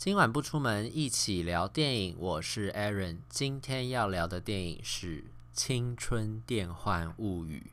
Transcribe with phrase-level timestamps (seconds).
[0.00, 2.16] 今晚不出门，一起聊电影。
[2.18, 5.20] 我是 Aaron，今天要聊的电影是
[5.52, 7.70] 《青春电幻物语》。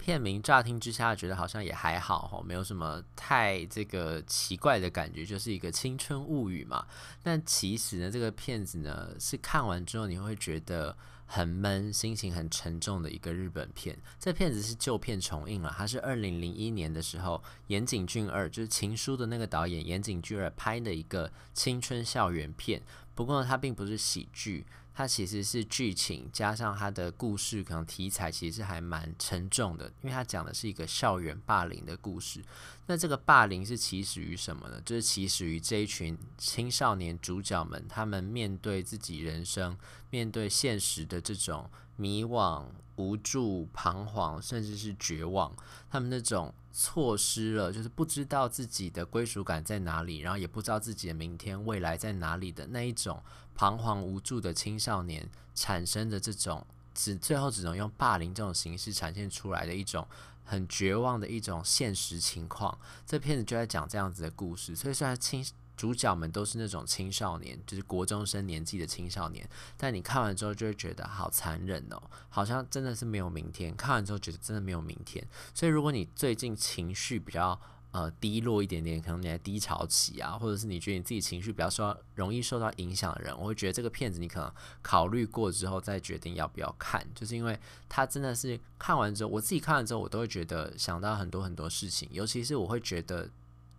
[0.00, 6.86] 片名乍听之下觉得好像也还好哈，没有什么太这个奇怪的感觉，就是一个青春物语嘛。
[7.22, 10.96] 但其实呢，这个片子呢是看完之后你会觉得
[11.26, 13.96] 很闷，心情很沉重的一个日本片。
[14.18, 22.82] 这片子是旧片重映了，它是二零零一年的时候，岩井俊二就是《情书》的那个导演岩井俊二拍的一个青春校园片。
[23.14, 24.64] 不过呢，它并不是喜剧。
[25.00, 32.44] 它其实是剧情加上它的故事，可能题材其实还蛮沉重的，因为它讲的是一个校园霸凌的故事。
[32.84, 34.78] 那这个霸凌是起始于什么呢？
[34.84, 39.74] 就是起始于这一群青少年主角们，他们面对自己人生、
[40.10, 42.64] 面对现实的这种迷惘、
[42.96, 45.54] 无助、彷徨，甚至是绝望。
[45.90, 53.22] 他们那种错失了，就是不知道自己的归属感在哪里，然后也不知道自己的明天、未来在哪里的那一种。
[53.54, 60.08] 彷徨无助的青少年产生的这种只最后只能用霸凌这种形式展现出来的一种
[60.46, 64.74] 很绝望的一种现实情况，这片子就在讲这样子的故事。
[64.74, 65.44] 所以虽然青
[65.80, 73.74] 主角们都是那种青少年，就是国中生年纪的青少年，但你看完之后就会觉得好残忍哦，好像真的是没有明天。
[73.74, 75.26] 看完之后觉得真的没有明天。
[75.54, 77.58] 所以如果你最近情绪比较，
[77.92, 87.58] 呃，低落一点点，可能你在低潮期啊，或者是你觉得你自己情绪比较受容易受到影响的人，我会觉得这个片子你可能考虑过之后再决定要不要看，就是因为
[87.88, 93.30] 它真的是看完之后，我自己看完之后，我都会觉得想到很多很多事情，尤其是我会觉得，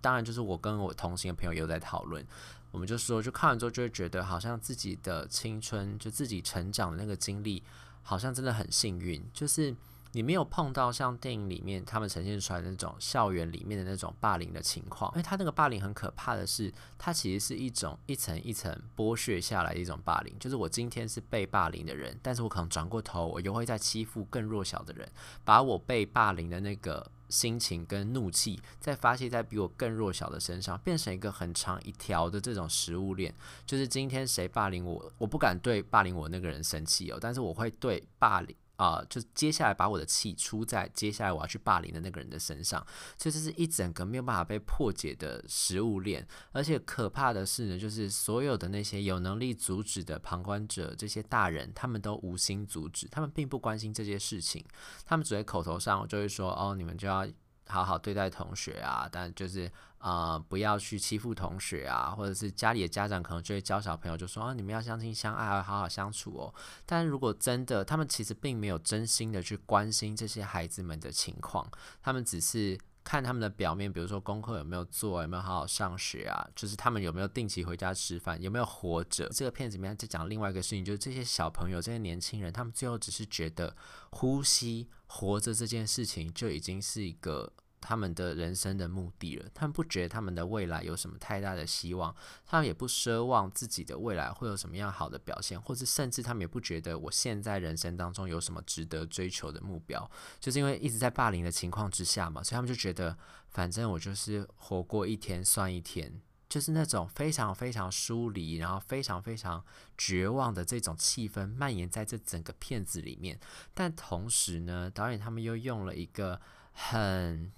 [0.02, 2.26] 当然就是我跟我同行的朋友有在讨论，
[2.72, 7.64] 我们就说，就看完之后就会觉得，好像自己的青春，就自己成长的那个经历，
[8.02, 9.76] 好像真的很幸运，就是。
[10.14, 20.36] 你没有碰到像电影里面他们呈现出来的那种校园里面的那种霸凌的情况，因为他那个霸凌很可怕的是，它其实是一种一层一层剥削下来的一种霸凌。
[20.38, 25.10] 就是我今天是被霸凌的人，但是我可能转过头，我又会再欺负更弱小的人，
[25.45, 33.33] 把我被霸凌的那个心情跟怒气再发泄在比我更弱小的身上，变成一个很长一条的这种食物链。
[33.65, 38.55] 就是今天谁霸凌我，我不敢对霸凌我那个人生气哦，但是我会对霸凌。
[38.81, 42.83] 啊、就接下来把我的气出在接下来我要去霸凌的那个人的身上，
[43.15, 46.27] 所以这是一整个没有办法被破解的食物链。
[46.52, 54.65] 而且可怕的是呢，就是所有的那些有能力阻止的旁观者，这些大人，他们都无心阻止，他们并不关心这些事情，
[55.05, 57.27] 他们只会口头上就会说：“哦，你们就要。”
[57.71, 66.54] 好好对待同学啊，但就是呃，不要去欺负同学啊，或者是家里的家长可能就会教小朋友，就说啊，你们要相亲相爱，要好好相处哦。
[66.86, 71.65] 但如果真的，他们其实并没有真心的去关心这些孩子们的情况，
[72.02, 79.30] 他们只是看他们的表面，比如说功课有没有做，有没有好好上学啊，就是他们有没有定期回家吃饭，有没有活着。
[79.30, 83.76] 这个片子里面在讲另外一个事情，就是这些小朋友、这些年轻人，他们最后只是觉得
[84.11, 87.54] 呼吸、活着这件事情就已经是一个。
[87.81, 92.15] 他们的人生的目的了，他们不觉得他们的未来有什么太大的希望，
[92.45, 100.09] 他们也不奢望自己的未来会有什么样好的表现，或者甚至他们也不觉得我现在人生当中有什么值得追求的目标，
[100.39, 103.17] 就是因为一直在霸凌的情况之下嘛，所以他们就觉得
[103.49, 109.65] 反正我就是活过一天算一天，就是那种非常非常疏离，然后非常非常
[109.98, 113.39] 绝望的这种气氛蔓延在这整个片子里面，
[113.73, 116.39] 但同时呢，导演他们又用了一个
[116.73, 117.52] 很。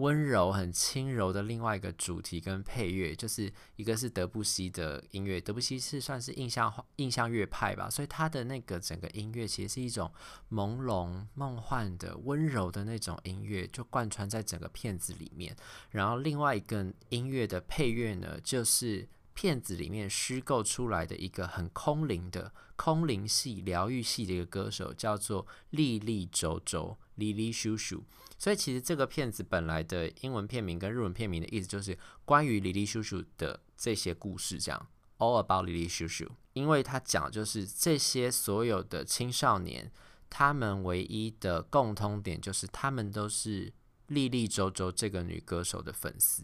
[0.00, 10.10] 温柔、很轻柔的另外一个主题跟配乐，就是一个是德布西的音乐，德布西是算是印象印象乐派吧，所以他的那个整个音乐其实是一种
[10.50, 15.54] 朦胧、梦幻的、温柔的那种音乐，就贯穿在整个片子里面。
[15.90, 26.96] 然后另外一个音乐的配乐呢，就是片子里面虚构出来的一个很空灵的空灵系、疗愈系的一个歌手，叫做莉莉周周。
[27.20, 28.02] 莉莉叔叔，
[28.36, 34.88] 所以其实这个片子本来的英文片名跟日文片名的意思就是关于莉莉叔叔的这些故事，这样
[35.18, 39.92] All about 莉莉叔叔，因为他讲就是这些所有的青少年，
[40.28, 43.72] 他们唯一的共通点就是他们都是
[44.08, 46.42] 莉莉周周这个女歌手的粉丝。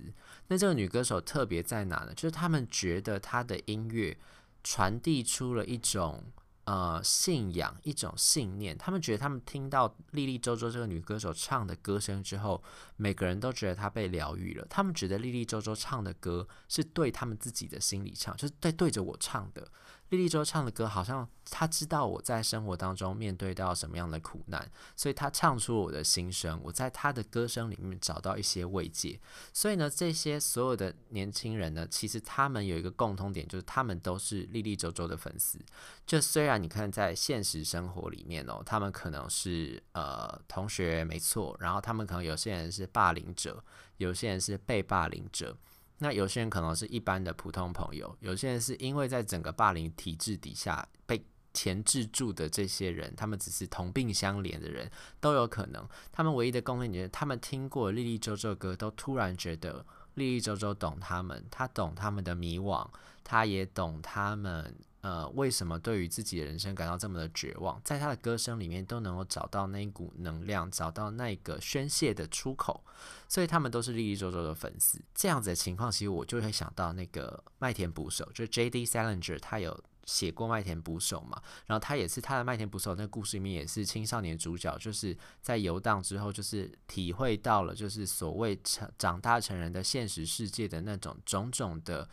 [0.48, 2.12] 那这个女歌手特别在哪呢？
[2.14, 4.16] 就是他们觉得她的音乐
[4.62, 6.22] 传递出了一种。
[6.66, 12.60] 呃，信仰一种信念，他们觉得他们听到莉莉周周这个女歌手唱的歌声之后，
[12.96, 14.66] 每个人都觉得她被疗愈了。
[14.68, 19.68] 他们觉得莉莉周周唱的歌是对他们自己的心里唱，就是对对着我唱的。
[20.10, 26.60] 莉莉周唱的歌，好像他知道我在生活当中面对到什么样的苦难，所以他唱出我的心声。
[26.62, 29.18] 我在他的歌声里面找到一些慰藉。
[29.52, 35.58] 所以呢，这些所有的年轻人呢，其实他们有一个共通点，就是他们都是莉莉周周的粉丝。
[36.06, 43.64] 就虽然你看在现实生活里面哦，他们可能是呃同学没错，然后他们可能有些人是霸凌者，
[43.96, 45.56] 有些人是被霸凌者。
[45.98, 54.90] 那有些人可能是一般的普通朋友，有些人是因为在整个霸凌体制底下被钳制住的这些人，他们只是同病相怜的人，
[55.20, 55.88] 都有可能。
[56.12, 59.84] 他们唯一的共同点，他们听过莉莉周周歌，都突然觉得
[60.14, 62.86] 莉莉周周懂他们，他懂他们的迷惘，
[63.24, 64.74] 他也懂他们。
[65.06, 67.80] 呃，为什么对于自己的人生感到这么的绝望？
[67.84, 72.82] 在他的歌声里面都能够找到那一股能量，找到那个宣泄的出口，
[73.28, 75.00] 所以他们都是莉莉周周的粉丝。
[75.14, 78.84] 这样子的情况，其实我就会想到那个麦田捕手，就是 J.D.
[78.84, 92.08] Salinger，他有写过《麦田捕手》嘛，然后他也是他的《麦田捕手》那个故事里面也是青少年主角，就是在游荡之后，就是体会到了就是所谓成长大成人的现实世界的那种种种的。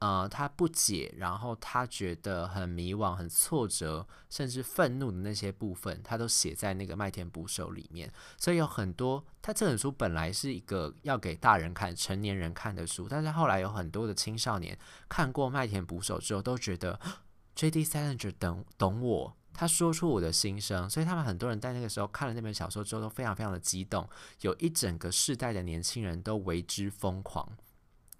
[0.00, 8.12] 呃，他不解，然后他觉得很迷惘、很挫折，甚至愤怒的那些部分，他都写在那个《麦田捕手》里面。
[8.36, 17.00] 所以有很多，他这本书本来是一个要给大人看、成年人看的书，但是后来有很多的青少年看过《麦田捕手》之后，都觉得
[17.54, 17.84] J.D.
[17.84, 20.90] Salinger 懂懂我，他说出我的心声。
[20.90, 24.06] 所以他们很多人在那个时候看了那本小说之后，都非常非常的激动，
[24.42, 27.56] 有一整个世代的年轻人都为之疯狂。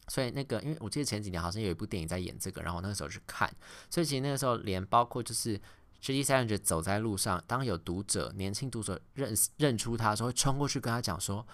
[0.08, 3.50] 所以那个，因为我记得前几年好像有一部电影在演这个，然后我那个时候去看。
[3.90, 5.60] 所以其实那个时候，连包括就是
[6.00, 6.22] J.D.
[6.22, 11.46] Salinger 走在路上，当有读者、年轻读者认认出他的时候，会冲过去跟他讲说：“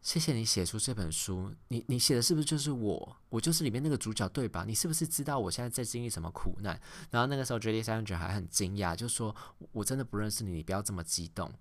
[0.00, 3.16] 谢谢你写出这本书，你你写的是不是就是我？
[3.28, 4.64] 我就是里面那个主角对吧？
[4.66, 7.82] 你是不是知道我现在在经历什么苦难？”然后那个时候 J.D.
[7.82, 9.36] Salinger 还很惊讶，就说
[9.72, 11.52] ：“我真的不认识你，你不要这么激动。”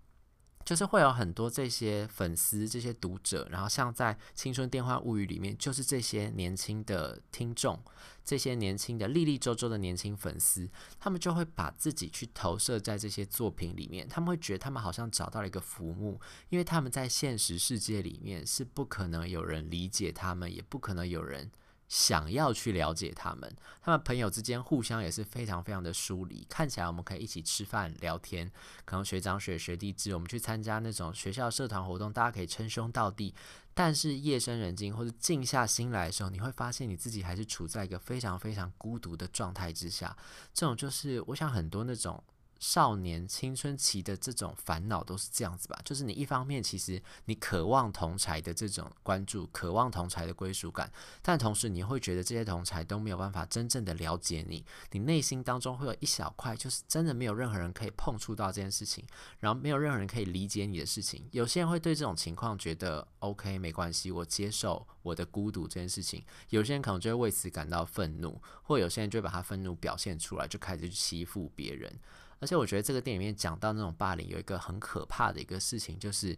[0.67, 7.81] 就是会有很多这些粉丝、这些读者，然后像在《青春电幻物语》里面，就是这些年轻的听众，
[8.25, 10.69] 这些年轻的莉莉周周的年轻粉丝，
[10.99, 16.19] 他们就会把自己去投射在这些作品里面，他们会觉得他们好像找到了一个浮木，
[16.49, 21.49] 因为他们在现实世界里面是不可能有人理解他们，也不可能有人。
[21.87, 26.45] 想要去了解他们，他们朋友之间互相也是非常非常的疏离。
[26.49, 28.51] 看起来我们可以一起吃饭聊天，
[28.83, 33.33] 可能学长学学弟制，我们去参加那种学校社团活动，大家可以称兄道弟。
[33.73, 40.17] 但是夜深人静或者静下心来的时候，你会发现你自己还是处在一个非常非常孤独的状态之下。
[40.53, 42.23] 这种就是我想很多那种。
[42.59, 59.05] 少年青春期的这种烦恼都是这样子吧，就是你一方面其实你渴望同才的这种关注，渴望同才的归属感，但同时你会觉得这些同才都没有办法真正的了解你，你内心当中会有一小块，就是真的没有任何人可以碰触到这件事情，
[59.39, 61.27] 然后没有任何人可以理解你的事情。
[61.31, 66.23] 有些人会对这种情况觉得 OK 没关系，我接受我的孤独这件事情。
[66.49, 71.99] 有些人可能就会为此感到愤怒，或有些人就会把他愤怒表现出来，就开始去欺负别人。
[72.39, 76.37] 而且我觉得这个电影里面讲到那种霸凌，有一个很可怕的一个事情，就是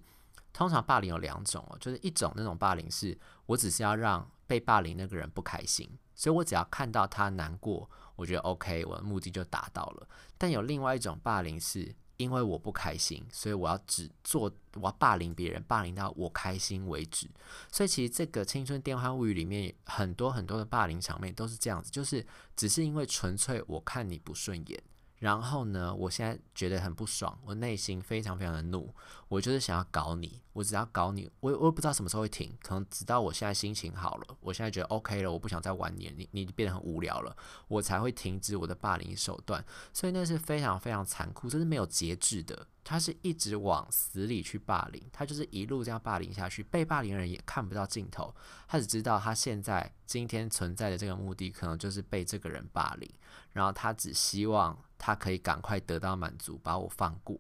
[0.54, 10.08] 通常霸凌有两种哦，就是一种那种霸凌是我只是要让被霸凌那个人不开心，所以我只要看到他难过，我觉得 OK，我的目的就达到了。
[10.38, 17.30] 但有另外一种霸凌是因为我不开心，所以我要只做，我要霸凌别人，霸凌到我开心为止。
[17.72, 24.84] 所以其实这个《青春电幻物语》里面很多很多的霸凌场面都是这样子，就是只是因为纯粹我看你不顺眼。
[25.20, 28.94] 然后呢，我现在觉得很不爽，我内心非常非常的怒，
[29.28, 37.36] 我就是想要搞你，我只要搞你，我我也不知道什么时候会停，可能直到我现在心情好了，我现在觉得 OK 了，我不想再玩你，你你变得很无聊了，
[37.68, 39.64] 我才会停止我的霸凌手段。
[39.92, 48.34] 所以那是非常非常残酷，这是没有节制的，他是一直往死里去霸凌，他就是一路这样霸凌下去，被霸凌的人也看不到尽头，
[48.70, 53.10] 他只知道他现在今天存在的这个目的，可能就是被这个人霸凌，
[53.52, 54.80] 然后他只希望。
[55.00, 57.40] 他可以赶快得到满足，把我放过，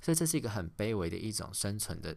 [0.00, 2.16] 所以这是一个很卑微的一种生存的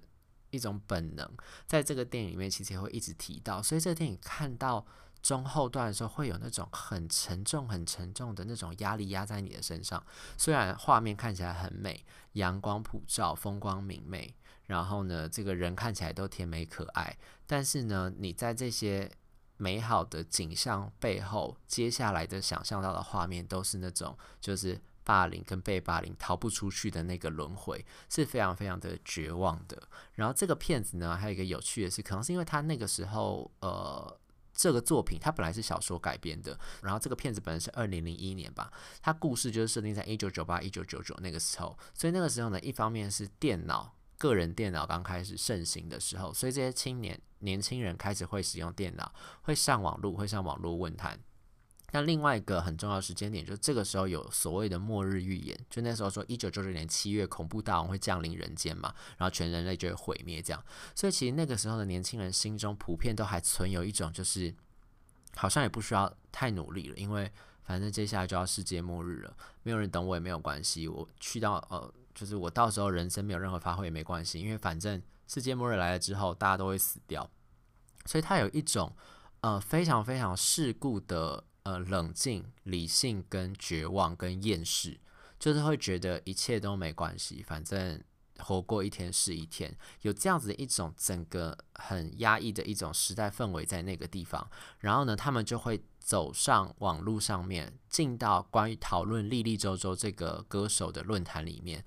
[0.51, 1.29] 一种本能，
[1.65, 3.61] 在这个电影里面其实也会一直提到。
[3.61, 4.85] 所以这个电影看到
[5.23, 10.01] 中后段的时候，会有那种很沉重、很沉重的那种压力压在你的身上。
[10.37, 14.35] 虽然画面看起来很美，阳光普照，风光明媚，
[14.67, 19.11] 然后呢，这个人看起来都甜美可爱，但是呢，你在这些。
[19.57, 29.87] 美好的景象背后，接下来的想象到的画面都是那种，就是霸凌跟被霸凌逃不出去的那个轮回，是非常非常的绝望的。
[30.13, 34.19] 然后这个片子呢，还有一个有趣的是，可能是因为他那个时候，呃，
[34.53, 38.71] 这个作品它本来是小说改编的，然后这个片子本来是二零零一年吧，
[39.01, 51.19] 它故事就是设定在一九九八、一九九九那个时候，所以那个时候呢，一方面是电脑、个人电脑刚开始盛行的时候，所以这些青年年轻人开始会使用电脑，会上网络，会上网络论坛。
[51.91, 60.61] 那另外一个很重要的时间点，就是这个时候有所谓的末日预言，就那时候说一九九九年七月恐怖大王会降临人间嘛，然后全人类就会毁灭这样。
[60.93, 64.53] 所以其实那个时候的年轻人心中普遍都还存有一种，就是
[65.35, 67.31] 好像也不需要太努力了，因为
[67.63, 77.29] 反正接下来就要世界末日了，没有人等我也没有关系，我去到呃，就是我到时候人生没有任何发挥也没关系，因为反正世界末日来了之后，大家都会死掉。
[78.05, 78.95] 所以他有一种
[79.41, 81.43] 呃非常非常世故的。
[81.65, 84.99] 呃，冷静、理性跟绝望跟厌世，
[85.39, 87.99] 就是会觉得一切都没关系，反正
[88.39, 94.49] 活过一天是一天，有这样子一种整个很压抑的一种时代氛围在那个地方。
[94.79, 101.83] 然后呢，他们就会走上网络上面，进到关于讨论莉莉周周这个歌手的论坛里面，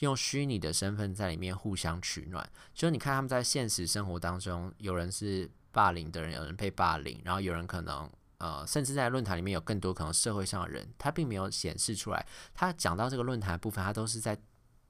[0.00, 2.48] 用虚拟的身份在里面互相取暖。
[2.74, 8.10] 就是你看他们在现实生活当中，有人是霸凌的人，有人被霸凌，然后有人可能。
[8.38, 12.26] 呃，甚至在论坛里面有更多可能社会上的人，他并没有显示出来。
[12.52, 14.36] 他讲到这个论坛部分，他都是在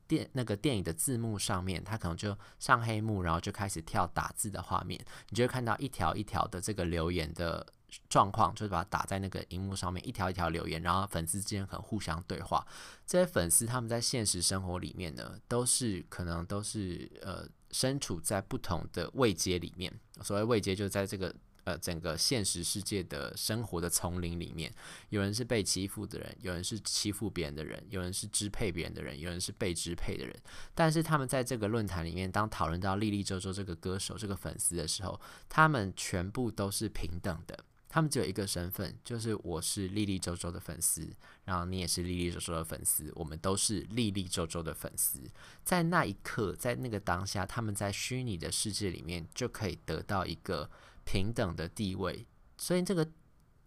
[0.08, 7.66] 电那个电影的字幕上面，他可能就上黑幕，然后就开始跳打字的画面，你就会看到一条一条的这个留言的
[8.08, 12.66] 状况，就是把它打在那个荧幕上面，一条一条留言，然后粉丝之间可能互相对话。
[13.06, 19.92] 这些粉丝他们在现实生活里面呢，都是可能都是呃身处在不同的位阶里面。
[20.22, 21.34] 所谓位阶，就在这个。
[21.64, 24.72] 呃，整个现实世界的生活的丛林里面，
[25.10, 30.36] 有人是被欺负的人，有人是欺负别人的人，有人是支配别人的人，有人是被支配的人。
[30.74, 37.64] 但是他们在这个论坛里面，当讨论到莉莉周周这个歌手、这个粉丝的时候，他们全部都是平等的。
[37.88, 41.08] 他们只有一个身份，就是我是莉莉周周的粉丝，
[41.44, 45.20] 然后你也是莉莉周周的粉丝，我们都是莉莉周周的粉丝。
[45.62, 50.68] 在那一刻，在那个当下，他们在虚拟的世界里面就可以得到一个。
[51.12, 52.26] 平等的地位，
[52.56, 53.06] 所以这个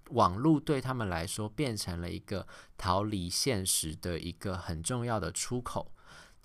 [0.09, 5.93] 网络对他们来说变成了一个逃离现实的一个很重要的出口。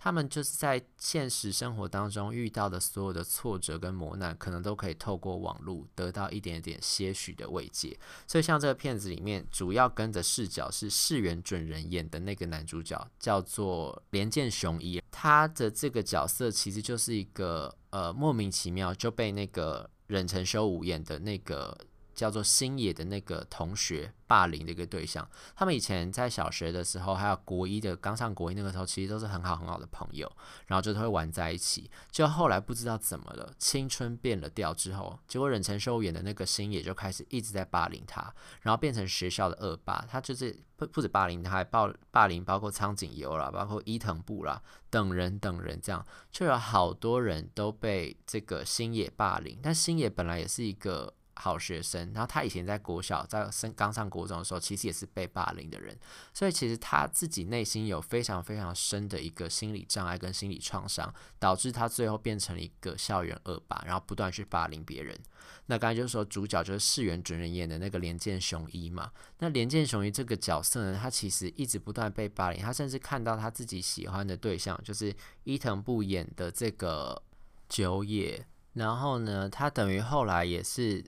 [0.02, 7.94] 他们就是在现实生活当中遇到的所有的挫折跟磨难，可能都可以透过网络得到一点点些许的慰藉。
[8.26, 15.02] 所以，像这个片子里面，主要跟着视角是世元准人演的那个男主角，叫做连见雄一。
[15.10, 19.90] 他的这个角色其实就是一个呃莫名其妙就被那个。
[20.10, 21.78] 忍城修武演的那个
[22.20, 30.30] 叫做星野的那个同学霸凌的一个对象，他们以前在小学的时候，还有国一的刚上国一那个时候，其实都是很好很好的朋友，
[30.66, 31.90] 然后就都会玩在一起。
[32.10, 38.20] 就后来不知道怎么了，青春变了调之后，结果忍城修武演的那个星野就开始一直在霸凌他，
[38.60, 40.04] 然后变成学校的恶霸。
[40.06, 49.58] 他就是不不止霸凌他，还暴霸凌包括苍井优啦，包括伊藤部啦等人等人，这样就有好多人都被这个星野霸凌。
[49.62, 51.14] 但星野本来也是一个。
[51.40, 55.98] 好学生，然后他以前在国小，在升刚上国中的时候，其实也是被霸凌的人，
[56.34, 65.18] 所以其实他自己内心有非常非常深的一个心理障碍跟心理创伤，导致他最后变成了一个校园恶霸，然后不断去霸凌别人。
[65.66, 69.10] 那刚才就是说，主角就是市原隼人演的那个莲见雄一嘛。
[69.38, 77.22] 那莲见雄一这个角色呢，他其实一直不断被霸凌，他甚至看到他自己喜欢的对象，就是伊藤步演的这个
[77.68, 78.44] 久野，
[78.74, 81.02] 然后呢，他等于后来也是。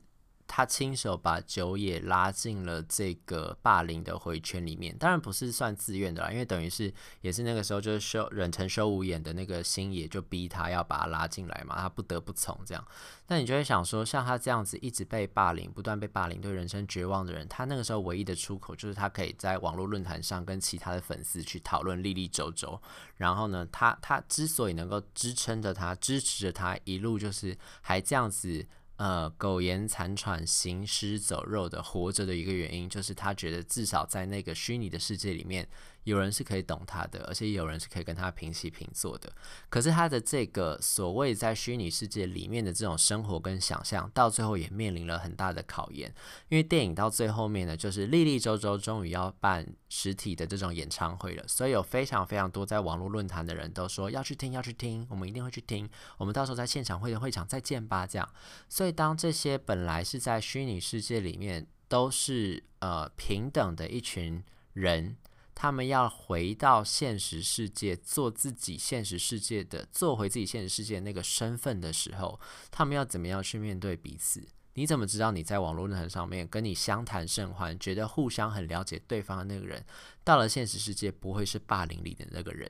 [0.54, 6.92] 他亲手把九野拉进了这个霸凌的回圈里面，当然不是算自愿的啦，因为等于是
[7.22, 12.86] 也是那个时候就是修忍城修武演的那个星野就逼他要把他拉进来嘛，他不得不从这样。
[13.28, 22.78] 那你就会想说，像他这样子一直被霸凌、不断被霸凌、对人生绝望的人，他那个时候唯一的出口就是他可以在网络论坛上跟其他的粉丝去讨论利利周周。
[23.16, 28.66] 然后呢，他他之所以能够支撑着他、支持着他一路，就是还这样子。
[29.02, 35.68] 呃，苟延残喘、行尸走肉的活着的一个原因，就是他觉得至少在那个虚拟的世界里面。
[36.04, 39.32] 有人是可以懂他的，而且有人是可以跟他平起平坐的。
[39.68, 46.12] 可是他的这个所谓在虚拟世界里面的这种生活跟想象，到最后也面临了很大的考验。
[46.48, 55.88] 因为电影到最后面呢，就是莉莉周周终于要办实体的这种演唱会了，所以有非常非常多在网络论坛的人都说要去听，要去听，我们一定会去听。
[56.18, 58.28] 我们到时候在现场会的会场再见吧，这样。
[58.68, 64.42] 所以当这些本来是在虚拟世界里面都是呃平等的一群
[64.72, 65.16] 人。
[65.62, 72.40] 他们要回到现实世界，做自己现实世界的，做回自己现实世界那个身份的时候，
[72.72, 74.44] 他们要怎么样去面对彼此？
[74.74, 79.84] 你怎么知道你在网络论坛上面跟你相谈甚欢，觉得互相很了解对方的那个人，
[80.24, 82.68] 到了现实世界不会是霸凌里的那个人？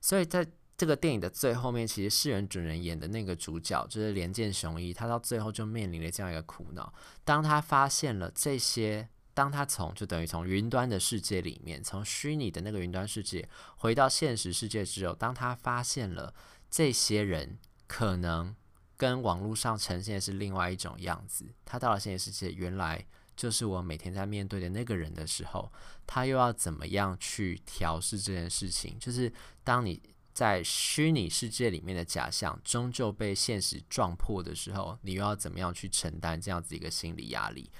[0.00, 0.46] 所以在
[0.78, 6.94] 这个电影的最后面，其实世人主人演的那个主角就是连见雄一，他到最后就面临了这样一个苦恼：
[7.24, 9.08] 当他发现了这些。
[9.32, 16.34] 当他从就等于从云端的世界里面，从虚拟的那个云端世界回到现实世界之后，当他发现了
[16.70, 18.54] 这些人可能
[18.96, 23.06] 跟网络上呈现的是另外一种样子，他到了现实世界，原来
[23.36, 25.72] 就是我每天在面对的那个人的时候，
[26.06, 28.98] 他又要怎么样去调试这件事情？
[28.98, 29.32] 就是
[29.64, 37.70] 当你在虚拟世界里面的假象终究被现实撞破的时候，你又要怎么样去承担这样子一个心理压力？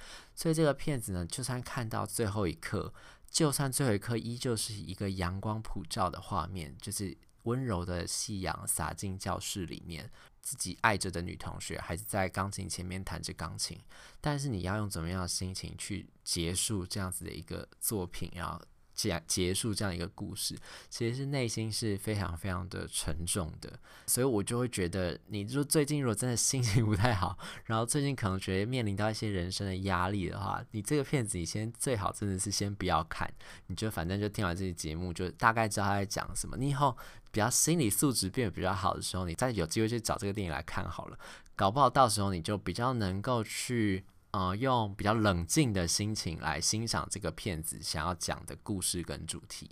[0.40, 2.94] 所以这个片子呢，就算看到最后一刻，
[3.30, 13.78] 就算最后一刻依旧是一个阳光普照的画面，就是温柔的夕阳洒进教室里面，自己爱着的女同学还是在钢琴前面弹着钢琴，
[14.18, 18.59] 但是你要用怎么样的心情去结束这样子的一个作品，然后。
[19.00, 20.54] 结结束这样一个故事，
[20.90, 33.33] 其实是内心是非常非常的沉重的，所以我就会觉得，你就最近如果真的心情不太好，然后最近可能觉得面临到一些人生的压力的话，你这个片子你先最好真的是先不要看，
[33.69, 36.57] 你就反正就听完这期节目，就大概知道他在讲什么。
[36.59, 36.95] 你以后
[37.30, 41.19] 比较心理素质变得比较好的时候，你再有机会去找这个电影来看好了，
[41.57, 44.04] 搞不好到时候你就比较能够去。
[44.32, 49.70] 呃，用比较冷静的心情来欣赏这个片子想要讲的故事跟主题。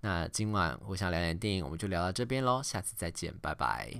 [0.00, 3.90] 那今晚我想聊点电影，我们就聊到这边喽，下次再见，拜拜。